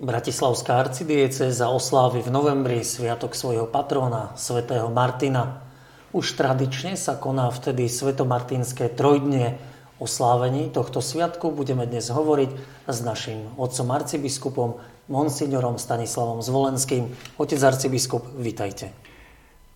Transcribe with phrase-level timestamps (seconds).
[0.00, 5.68] Bratislavská arcidieceza oslávi v novembri sviatok svojho patróna, svätého Martina.
[6.16, 9.60] Už tradične sa koná vtedy svetomartinské trojdnie.
[10.00, 12.50] O slávení tohto sviatku budeme dnes hovoriť
[12.88, 14.80] s našim otcom arcibiskupom,
[15.12, 17.12] monsignorom Stanislavom Zvolenským.
[17.36, 18.96] Otec arcibiskup, vitajte.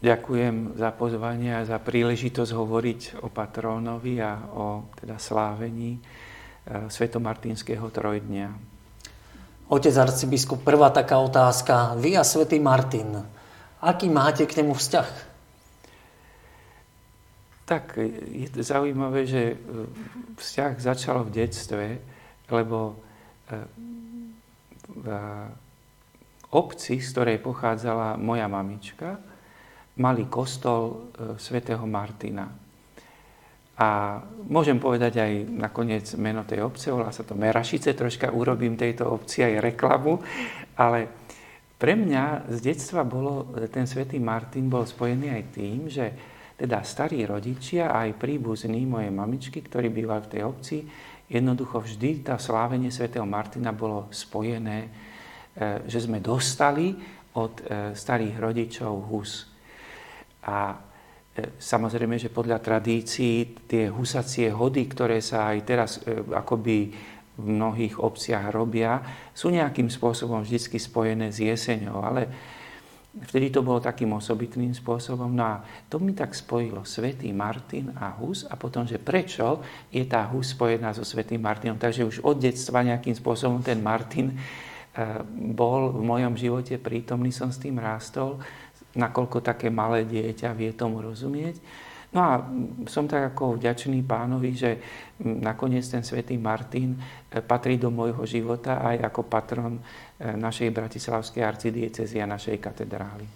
[0.01, 7.93] Ďakujem za pozvanie a za príležitosť hovoriť o patrónovi a o teda slávení eh, svetomartinského
[7.93, 8.76] trojdnia.
[9.67, 11.99] Otec arcibiskup, prvá taká otázka.
[11.99, 13.19] Vy a svätý Martin,
[13.83, 15.09] aký máte k nemu vzťah?
[17.67, 17.99] Tak
[18.31, 19.57] je zaujímavé, že e,
[20.39, 21.99] vzťah začal v detstve,
[22.47, 23.59] lebo e,
[24.87, 25.07] v
[26.55, 29.19] obci, z ktorej pochádzala moja mamička,
[29.99, 30.95] mali kostol e,
[31.43, 32.47] svätého Martina.
[33.77, 39.05] A môžem povedať aj nakoniec meno tej obce, volá sa to Merašice, troška urobím tejto
[39.05, 40.17] obci aj reklamu,
[40.81, 41.29] ale
[41.77, 46.07] pre mňa z detstva bolo, ten svätý Martin bol spojený aj tým, že
[46.57, 50.77] teda starí rodičia a aj príbuzní mojej mamičky, ktorí bývali v tej obci,
[51.29, 54.91] jednoducho vždy tá slávenie svätého Martina bolo spojené, e,
[55.85, 56.97] že sme dostali
[57.37, 59.45] od e, starých rodičov hus.
[60.49, 60.81] A
[61.61, 66.77] samozrejme, že podľa tradícií tie husacie hody, ktoré sa aj teraz e, akoby
[67.37, 69.01] v mnohých obciach robia,
[69.37, 72.23] sú nejakým spôsobom vždy spojené s jeseňou, ale
[73.17, 75.33] vtedy to bolo takým osobitným spôsobom.
[75.33, 75.55] No a
[75.89, 79.61] to mi tak spojilo Svetý Martin a Hus a potom, že prečo
[79.93, 81.81] je tá Hus spojená so Svetým Martinom.
[81.81, 84.37] Takže už od detstva nejakým spôsobom ten Martin e,
[85.53, 88.41] bol v mojom živote prítomný, som s tým rástol
[88.97, 91.61] nakoľko také malé dieťa vie tomu rozumieť.
[92.17, 92.33] No a
[92.89, 94.71] som tak ako vďačný pánovi, že
[95.21, 99.83] nakoniec ten svätý Martin e, patrí do môjho života aj ako patron e,
[100.25, 103.27] našej bratislavskej arcidiecezy a našej katedrály.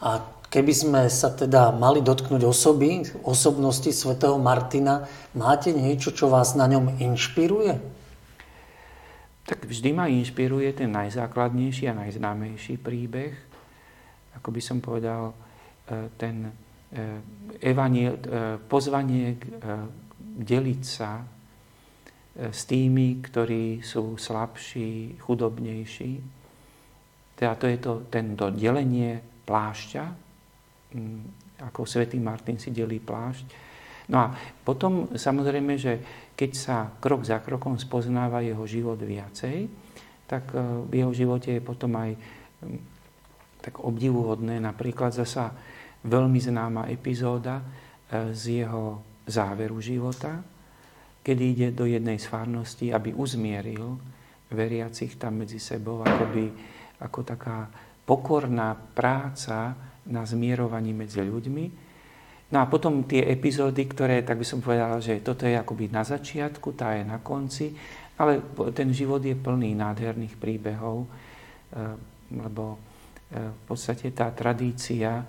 [0.00, 5.04] A keby sme sa teda mali dotknúť osoby, osobnosti svätého Martina,
[5.36, 7.74] máte niečo, čo vás na ňom inšpiruje?
[9.46, 13.34] Tak vždy ma inšpiruje ten najzákladnejší a najznámejší príbeh,
[14.36, 15.34] ako by som povedal, e,
[16.14, 16.52] ten e,
[17.64, 18.22] evaniel, e,
[18.60, 19.40] pozvanie
[20.36, 21.24] deliť sa
[22.36, 26.12] s tými, ktorí sú slabší, chudobnejší.
[27.32, 29.16] Teda to je to, tento delenie
[29.48, 30.04] plášťa,
[31.64, 33.46] ako svätý Martin si delí plášť.
[34.12, 34.26] No a
[34.60, 35.92] potom samozrejme, že
[36.36, 39.72] keď sa krok za krokom spoznáva jeho život viacej,
[40.28, 40.52] tak
[40.86, 42.12] v jeho živote je potom aj
[43.66, 44.62] tak obdivuhodné.
[44.62, 45.50] Napríklad zasa
[46.06, 47.64] veľmi známa epizóda e,
[48.30, 50.38] z jeho záveru života,
[51.26, 53.98] kedy ide do jednej z farností, aby uzmieril
[54.54, 56.54] veriacich tam medzi sebou, akoby,
[57.02, 57.66] ako taká
[58.06, 59.74] pokorná práca
[60.06, 61.66] na zmierovaní medzi ľuďmi.
[62.54, 66.06] No a potom tie epizódy, ktoré, tak by som povedala, že toto je akoby na
[66.06, 67.74] začiatku, tá je na konci,
[68.14, 68.38] ale
[68.70, 71.08] ten život je plný nádherných príbehov, e,
[72.30, 72.78] lebo
[73.30, 75.24] v podstate tá tradícia e,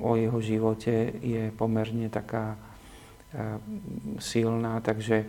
[0.00, 2.58] o jeho živote je pomerne taká e,
[4.16, 5.28] silná, takže,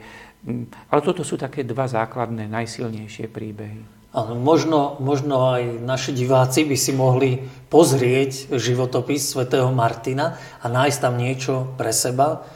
[0.88, 3.82] ale toto sú také dva základné, najsilnejšie príbehy.
[4.16, 10.98] Ale možno, možno aj naši diváci by si mohli pozrieť životopis svätého Martina a nájsť
[11.04, 12.48] tam niečo pre seba.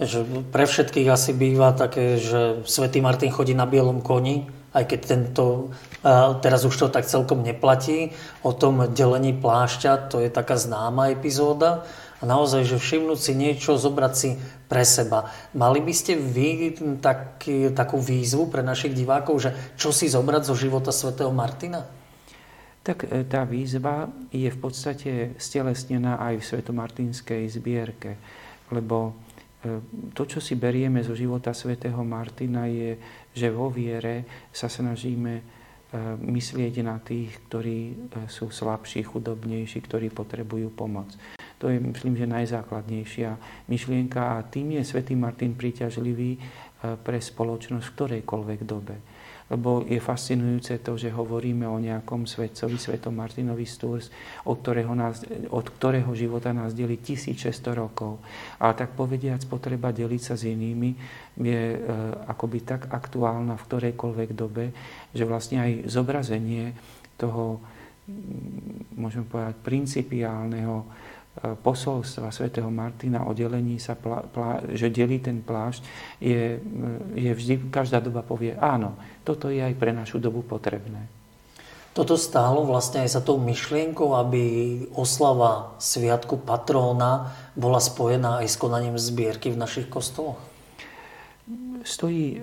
[0.00, 5.00] Že pre všetkých asi býva také, že svätý Martin chodí na bielom koni, aj keď
[5.02, 5.74] tento,
[6.42, 8.14] teraz už to tak celkom neplatí,
[8.46, 11.82] o tom delení plášťa, to je taká známa epizóda.
[12.20, 14.36] A naozaj, že všimnúť si niečo, zobrať si
[14.68, 15.32] pre seba.
[15.56, 20.54] Mali by ste vy taký, takú výzvu pre našich divákov, že čo si zobrať zo
[20.54, 21.88] života svätého Martina?
[22.84, 28.20] Tak e, tá výzva je v podstate stelesnená aj v svetomartinskej zbierke,
[28.68, 29.16] lebo
[29.64, 29.80] e,
[30.12, 33.00] to, čo si berieme zo života svätého Martina, je
[33.34, 35.42] že vo viere sa snažíme e,
[36.18, 37.94] myslieť na tých, ktorí e,
[38.26, 41.14] sú slabší, chudobnejší, ktorí potrebujú pomoc.
[41.60, 43.30] To je, myslím, že najzákladnejšia
[43.68, 46.40] myšlienka a tým je svätý Martin príťažlivý e,
[46.98, 49.19] pre spoločnosť v ktorejkoľvek dobe
[49.50, 54.14] lebo je fascinujúce to, že hovoríme o nejakom svetcovi, svetom Martinovi Sturs,
[54.46, 58.22] od ktorého, nás, od ktorého života nás delí 1600 rokov.
[58.62, 60.94] A tak povediac, potreba deliť sa s inými
[61.42, 61.78] je e,
[62.30, 64.70] akoby tak aktuálna v ktorejkoľvek dobe,
[65.10, 66.70] že vlastne aj zobrazenie
[67.18, 67.58] toho,
[68.94, 70.86] môžem povedať, principiálneho
[71.38, 75.86] posolstva svätého Martina o delení sa, plá, plá, že delí ten plášť,
[76.18, 76.58] je,
[77.14, 81.06] je vždy, každá doba povie, áno, toto je aj pre našu dobu potrebné.
[81.94, 84.42] toto stálo vlastne aj za tou myšlienkou, aby
[84.98, 90.38] oslava Sviatku patróna bola spojená aj s konaním zbierky v našich kostoloch?
[91.80, 92.38] Stojí e,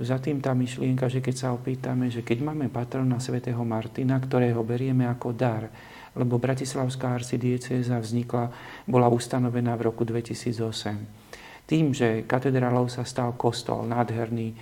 [0.00, 4.64] za tým tá myšlienka, že keď sa opýtame, že keď máme patrona svätého Martina, ktorého
[4.64, 5.68] berieme ako dar,
[6.18, 8.50] lebo Bratislavská arcidiecéza vznikla,
[8.86, 11.68] bola ustanovená v roku 2008.
[11.70, 14.56] Tým, že katedrálou sa stal kostol, nádherný e,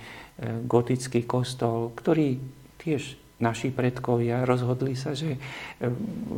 [0.69, 2.37] gotický kostol, ktorý
[2.77, 5.39] tiež naši predkovia rozhodli sa, že e,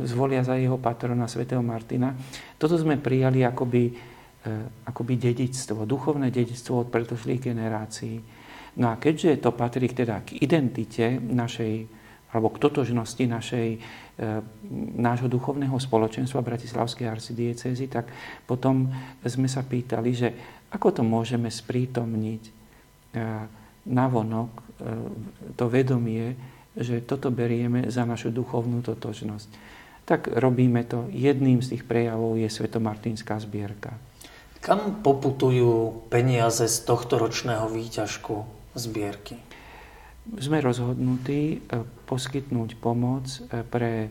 [0.08, 2.16] zvolia za jeho patrona svätého Martina.
[2.56, 4.52] Toto sme prijali akoby, e,
[4.88, 8.16] akoby dedictvo, duchovné dedictvo od predošlých generácií.
[8.80, 11.84] No a keďže to patrí teda k identite našej,
[12.32, 13.78] alebo k totožnosti našej, e,
[14.96, 18.08] nášho duchovného spoločenstva Bratislavskej arcidiecezy, tak
[18.48, 18.88] potom
[19.20, 20.28] sme sa pýtali, že
[20.72, 22.64] ako to môžeme sprítomniť
[23.84, 24.50] navonok
[25.52, 26.32] to vedomie,
[26.72, 29.48] že toto berieme za našu duchovnú totožnosť.
[30.08, 31.06] Tak robíme to.
[31.12, 33.94] Jedným z tých prejavov je Svetomartinská zbierka.
[34.62, 38.46] Kam poputujú peniaze z tohto ročného výťažku
[38.78, 39.38] zbierky?
[40.22, 44.10] Sme rozhodnutí e, poskytnúť pomoc e, pre e,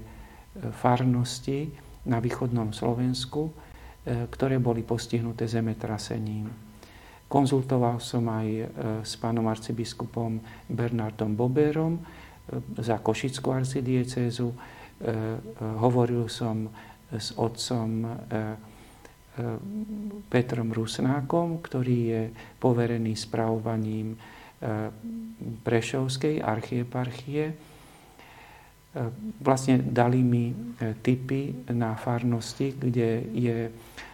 [0.76, 1.72] farnosti
[2.04, 3.54] na východnom Slovensku,
[4.02, 6.50] ktoré boli postihnuté zemetrasením.
[7.30, 8.48] Konzultoval som aj
[9.06, 12.02] s pánom arcibiskupom Bernardom Boberom,
[12.82, 14.50] za Košickú arcidiecézu.
[14.50, 14.58] E,
[15.62, 16.66] hovoril som
[17.14, 18.18] s otcom
[20.26, 22.24] Petrom Rusnákom, ktorý je
[22.58, 24.18] poverený spravovaním
[25.66, 27.58] Prešovskej archieparchie.
[29.42, 30.54] Vlastne dali mi
[31.02, 33.58] tipy na farnosti, kde, je,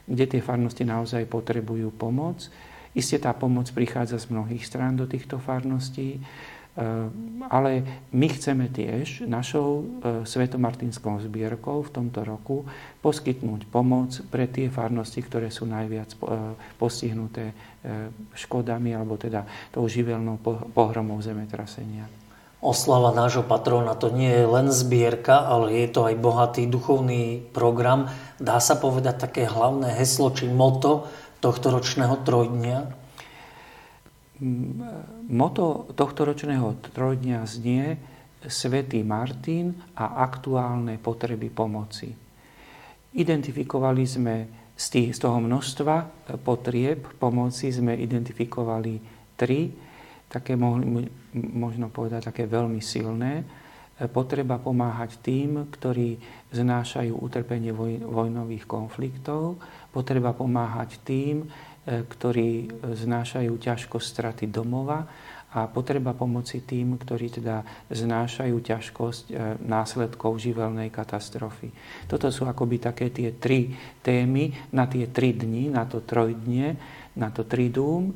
[0.08, 2.48] kde tie farnosti naozaj potrebujú pomoc.
[2.96, 6.24] Isté tá pomoc prichádza z mnohých strán do týchto farností.
[6.78, 7.82] Ehm, ale
[8.14, 9.84] my chceme tiež našou e,
[10.30, 12.70] svetomartinskou zbierkou v tomto roku
[13.02, 16.18] poskytnúť pomoc pre tie farnosti, ktoré sú najviac e,
[16.78, 17.58] postihnuté
[18.36, 20.44] škodami alebo teda tou živelnou
[20.76, 22.04] pohromou zemetrasenia.
[22.60, 28.12] Oslava nášho patróna to nie je len zbierka, ale je to aj bohatý duchovný program.
[28.44, 31.08] Dá sa povedať také hlavné heslo či moto
[31.40, 32.97] tohto ročného trojdnia?
[35.28, 37.98] Moto tohto ročného trojdňa znie
[38.46, 42.14] Svetý Martin a aktuálne potreby pomoci.
[43.18, 44.36] Identifikovali sme
[44.78, 45.96] z, toho množstva
[46.46, 49.02] potrieb pomoci sme identifikovali
[49.34, 49.74] tri,
[50.30, 50.54] také
[51.34, 53.42] možno povedať také veľmi silné.
[54.14, 56.22] Potreba pomáhať tým, ktorí
[56.54, 59.58] znášajú utrpenie voj, vojnových konfliktov,
[59.90, 61.50] potreba pomáhať tým,
[61.88, 65.08] ktorí znášajú ťažko straty domova
[65.56, 71.72] a potreba pomoci tým, ktorí teda znášajú ťažkosť e, následkov živelnej katastrofy.
[72.04, 73.72] Toto sú akoby také tie tri
[74.04, 76.76] témy na tie tri dni, na to trojdnie,
[77.16, 78.12] na to tridúm.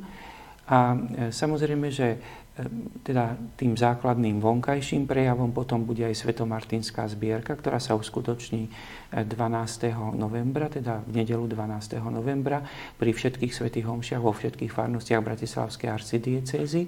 [0.68, 0.98] A e,
[1.32, 2.20] samozrejme, že
[3.02, 8.68] teda tým základným vonkajším prejavom potom bude aj Svetomartinská zbierka, ktorá sa uskutoční
[9.16, 9.32] 12.
[10.20, 12.04] novembra, teda v nedelu 12.
[12.12, 12.60] novembra
[13.00, 16.84] pri všetkých svetých homšiach vo všetkých farnostiach Bratislavskej arcidiecézy.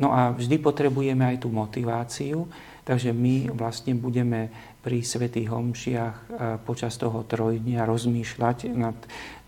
[0.00, 2.48] No a vždy potrebujeme aj tú motiváciu,
[2.84, 4.48] takže my vlastne budeme
[4.80, 6.24] pri svetých homšiach e,
[6.64, 8.96] počas toho trojdnia rozmýšľať nad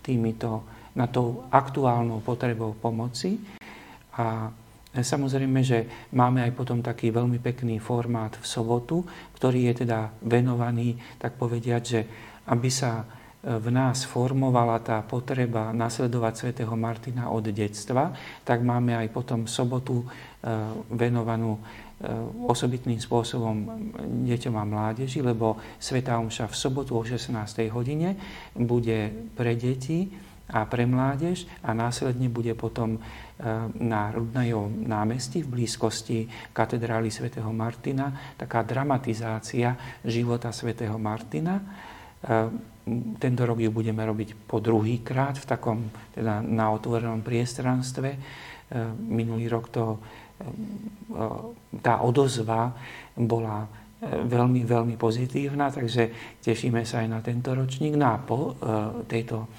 [0.01, 0.65] týmito,
[0.97, 3.37] nad tou aktuálnou potrebou pomoci
[4.17, 4.49] a
[4.89, 9.05] Samozrejme, že máme aj potom taký veľmi pekný formát v sobotu,
[9.37, 12.01] ktorý je teda venovaný, tak povediať, že
[12.49, 18.17] aby sa e, v nás formovala tá potreba nasledovať svätého Martina od detstva,
[18.49, 20.07] tak máme aj potom sobotu e,
[20.89, 22.09] venovanú e,
[22.49, 23.69] osobitným spôsobom
[24.25, 27.37] deťom a mládeži, lebo Sveta Omša v sobotu o 16.
[27.77, 28.17] hodine
[28.57, 33.01] bude pre deti a pre mládež a následne bude potom e,
[33.85, 36.25] na Rudnajom námestí v blízkosti
[36.57, 41.61] katedrály svätého Martina taká dramatizácia života svätého Martina.
[41.61, 41.65] E,
[43.21, 45.79] tento rok ju budeme robiť po druhý krát v takom
[46.17, 48.09] teda na otvorenom priestranstve.
[48.09, 48.19] E,
[48.97, 50.01] minulý rok to,
[51.83, 52.71] tá odozva
[53.19, 53.67] bola
[54.07, 57.99] veľmi, veľmi pozitívna, takže tešíme sa aj na tento ročník.
[57.99, 58.55] No a po
[59.11, 59.51] tejto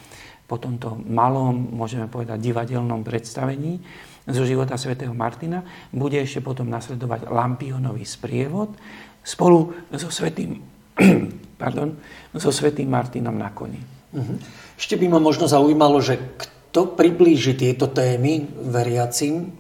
[0.50, 3.77] po tomto malom, môžeme povedať, divadelnom predstavení
[4.25, 5.62] zo života svätého Martina
[5.94, 8.74] bude ešte potom nasledovať Lampionový sprievod
[9.22, 10.58] spolu so svätým,
[11.62, 11.94] pardon,
[12.34, 13.77] so svätým Martinom na koni.
[14.10, 14.38] Uh-huh.
[14.74, 19.53] Ešte by ma možno zaujímalo, že kto priblíži tieto témy veriacim,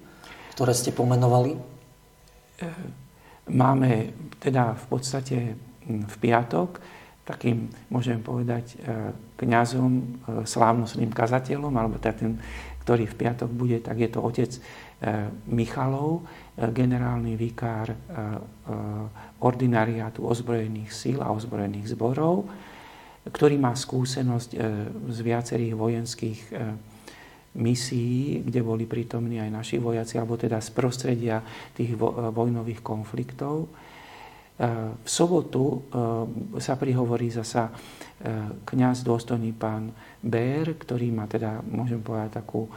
[0.57, 1.53] ktoré ste pomenovali?
[1.53, 1.59] E,
[3.53, 5.37] máme teda v podstate
[5.85, 6.81] v piatok
[7.29, 8.81] takým, môžem povedať,
[9.37, 12.41] kňazom, slávnostným kazateľom, alebo takým,
[12.81, 14.49] ktorý v piatok bude, tak je to otec
[15.45, 16.25] Michalov,
[16.57, 17.93] generálny vikár
[19.39, 22.49] ordinariátu ozbrojených síl a ozbrojených zborov,
[23.29, 24.49] ktorý má skúsenosť
[25.07, 26.41] z viacerých vojenských
[27.49, 31.45] misií, kde boli prítomní aj naši vojaci, alebo teda z prostredia
[31.77, 31.93] tých
[32.33, 33.69] vojnových konfliktov.
[34.59, 37.73] E, v sobotu e, sa prihovorí zasa e,
[38.67, 42.67] kňaz dôstojný pán Bér, ktorý má teda, môžem povedať, takú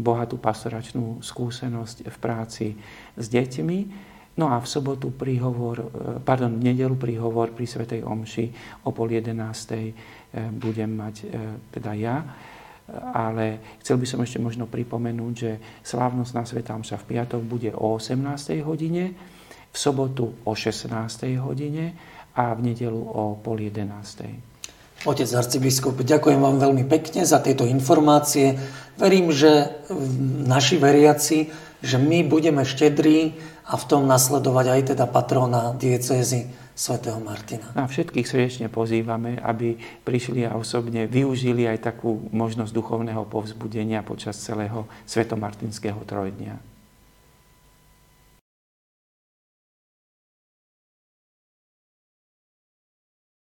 [0.00, 2.66] bohatú pastoračnú skúsenosť v práci
[3.12, 3.78] s deťmi.
[4.40, 5.92] No a v sobotu príhovor,
[6.24, 8.46] pardon, v nedelu príhovor pri Svetej Omši
[8.88, 9.92] o pol jedenástej
[10.56, 11.28] budem mať
[11.72, 12.16] teda ja
[13.14, 17.98] ale chcel by som ešte možno pripomenúť, že slávnostná Svetá Omša v piatok bude o
[17.98, 18.62] 18.
[18.62, 19.10] hodine,
[19.76, 20.88] v sobotu o 16.
[21.36, 21.92] hodine
[22.32, 23.84] a v nedelu o pol 11.
[25.04, 28.56] Otec arcibiskup, ďakujem vám veľmi pekne za tieto informácie.
[28.96, 29.68] Verím, že
[30.48, 31.52] naši veriaci,
[31.84, 33.36] že my budeme štedrí
[33.68, 37.68] a v tom nasledovať aj teda patrona diecézy svätého Martina.
[37.76, 39.76] A všetkých srdečne pozývame, aby
[40.08, 46.75] prišli a osobne využili aj takú možnosť duchovného povzbudenia počas celého svetomartinského trojdňa.